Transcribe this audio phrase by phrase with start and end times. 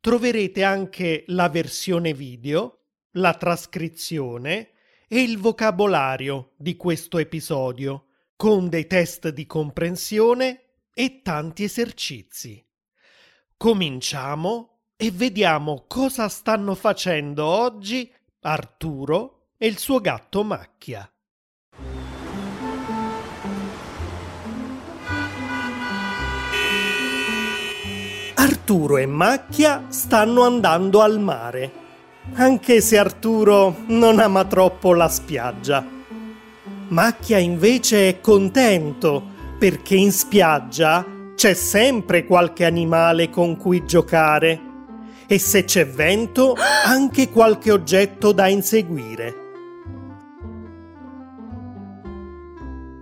[0.00, 4.70] troverete anche la versione video, la trascrizione
[5.08, 8.06] e il vocabolario di questo episodio,
[8.36, 12.64] con dei test di comprensione e tanti esercizi.
[13.56, 21.10] Cominciamo e vediamo cosa stanno facendo oggi Arturo e il suo gatto Macchia.
[28.40, 31.72] Arturo e Macchia stanno andando al mare,
[32.34, 35.84] anche se Arturo non ama troppo la spiaggia.
[36.86, 39.24] Macchia invece è contento
[39.58, 44.60] perché in spiaggia c'è sempre qualche animale con cui giocare
[45.26, 46.54] e se c'è vento
[46.86, 49.34] anche qualche oggetto da inseguire.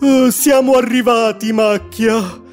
[0.00, 2.44] Uh, siamo arrivati, Macchia!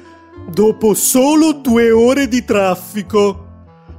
[0.46, 3.46] Dopo solo due ore di traffico.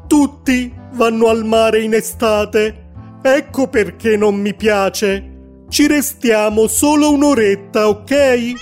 [0.07, 2.83] Tutti vanno al mare in estate.
[3.21, 5.31] Ecco perché non mi piace.
[5.67, 8.53] Ci restiamo solo un'oretta, ok?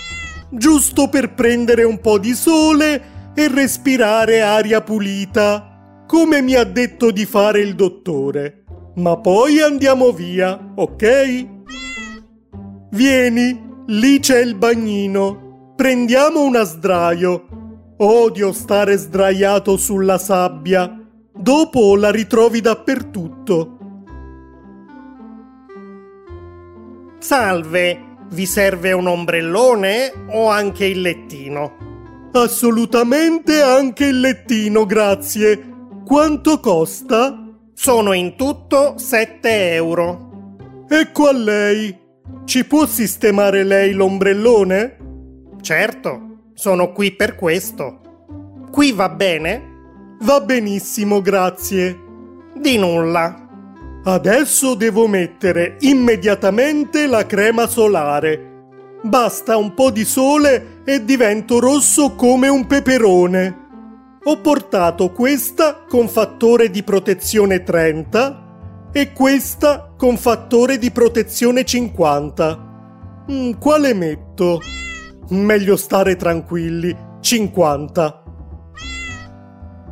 [0.50, 7.12] Giusto per prendere un po' di sole e respirare aria pulita, come mi ha detto
[7.12, 8.64] di fare il dottore.
[8.96, 11.48] Ma poi andiamo via, ok?
[12.92, 15.74] Vieni, lì c'è il bagnino.
[15.76, 17.48] Prendiamo una sdraio
[17.98, 21.00] Odio stare sdraiato sulla sabbia.
[21.32, 23.78] Dopo la ritrovi dappertutto.
[27.20, 32.30] Salve, vi serve un ombrellone o anche il lettino?
[32.32, 35.72] Assolutamente anche il lettino, grazie.
[36.04, 37.48] Quanto costa?
[37.74, 40.32] Sono in tutto 7 euro.
[40.90, 41.96] Ecco a lei.
[42.46, 44.98] Ci può sistemare lei l'ombrellone?
[45.62, 46.33] Certo.
[46.64, 48.00] Sono qui per questo.
[48.72, 50.16] Qui va bene?
[50.22, 52.00] Va benissimo, grazie.
[52.56, 53.50] Di nulla.
[54.06, 58.62] Adesso devo mettere immediatamente la crema solare.
[59.02, 64.20] Basta un po' di sole e divento rosso come un peperone.
[64.24, 73.26] Ho portato questa con fattore di protezione 30 e questa con fattore di protezione 50.
[73.30, 74.62] Mm, quale metto?
[75.34, 76.96] Meglio stare tranquilli.
[77.20, 78.24] 50.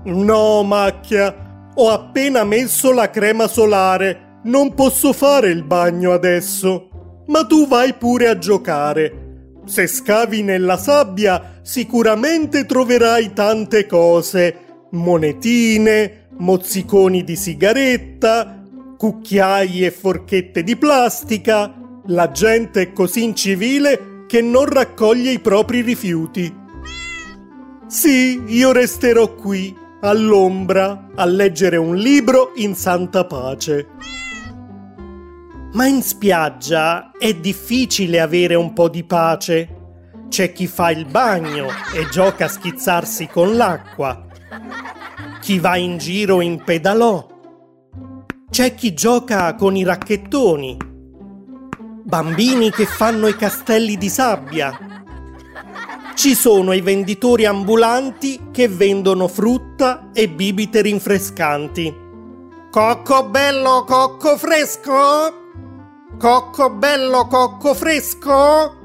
[0.06, 1.70] No, macchia.
[1.74, 4.40] Ho appena messo la crema solare.
[4.44, 7.24] Non posso fare il bagno adesso.
[7.26, 9.56] Ma tu vai pure a giocare.
[9.66, 14.56] Se scavi nella sabbia sicuramente troverai tante cose.
[14.92, 18.64] Monetine, mozziconi di sigaretta,
[18.96, 21.74] cucchiai e forchette di plastica.
[22.08, 26.56] La gente è così incivile che non raccoglie i propri rifiuti.
[27.86, 33.90] Sì, io resterò qui, all'ombra, a leggere un libro in santa pace.
[35.74, 40.00] Ma in spiaggia è difficile avere un po' di pace.
[40.30, 44.28] C'è chi fa il bagno e gioca a schizzarsi con l'acqua.
[45.42, 47.28] Chi va in giro in pedalò.
[48.50, 50.91] C'è chi gioca con i racchettoni
[52.12, 54.78] bambini che fanno i castelli di sabbia.
[56.14, 61.96] Ci sono i venditori ambulanti che vendono frutta e bibite rinfrescanti.
[62.70, 64.92] Cocco bello, cocco fresco?
[66.20, 68.76] Cocco bello, cocco fresco?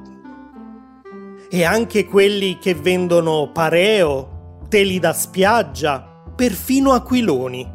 [1.50, 7.74] E anche quelli che vendono pareo, teli da spiaggia, perfino aquiloni.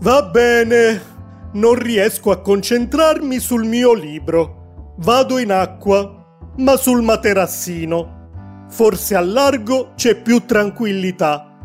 [0.00, 1.17] Va bene,
[1.52, 4.94] non riesco a concentrarmi sul mio libro.
[4.98, 8.66] Vado in acqua, ma sul materassino.
[8.68, 11.56] Forse al largo c'è più tranquillità.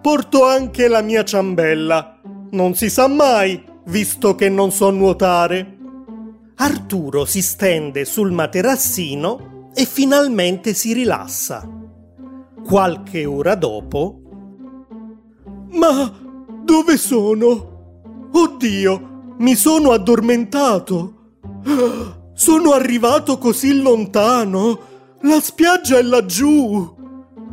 [0.00, 2.20] Porto anche la mia ciambella.
[2.50, 5.76] Non si sa mai, visto che non so nuotare.
[6.56, 11.68] Arturo si stende sul materassino e finalmente si rilassa.
[12.64, 14.22] Qualche ora dopo...
[15.70, 16.10] Ma
[16.64, 18.28] dove sono?
[18.32, 21.14] Oddio, mi sono addormentato.
[22.34, 24.78] Sono arrivato così lontano.
[25.22, 26.96] La spiaggia è laggiù.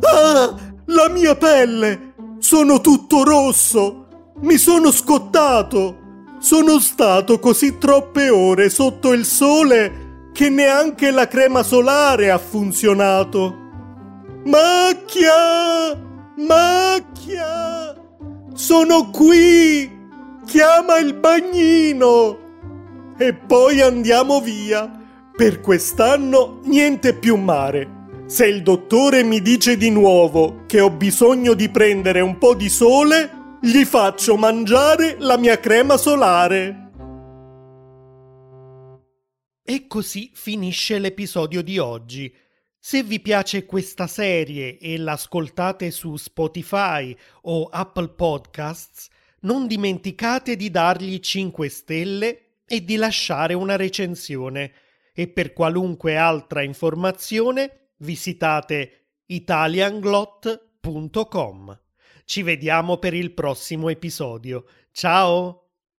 [0.00, 0.54] Ah,
[0.86, 2.14] la mia pelle.
[2.38, 4.06] Sono tutto rosso.
[4.40, 6.04] Mi sono scottato.
[6.38, 13.64] Sono stato così troppe ore sotto il sole che neanche la crema solare ha funzionato.
[14.44, 15.98] Macchia!
[16.36, 17.96] Macchia!
[18.52, 19.95] Sono qui!
[20.46, 22.38] Chiama il bagnino!
[23.18, 24.88] E poi andiamo via.
[25.36, 28.04] Per quest'anno niente più mare.
[28.26, 32.68] Se il dottore mi dice di nuovo che ho bisogno di prendere un po' di
[32.68, 36.90] sole, gli faccio mangiare la mia crema solare.
[39.64, 42.32] E così finisce l'episodio di oggi.
[42.78, 49.08] Se vi piace questa serie e l'ascoltate su Spotify o Apple Podcasts,
[49.40, 54.72] non dimenticate di dargli 5 stelle e di lasciare una recensione.
[55.12, 61.80] E per qualunque altra informazione visitate italianglot.com.
[62.24, 64.64] Ci vediamo per il prossimo episodio.
[64.92, 65.65] Ciao!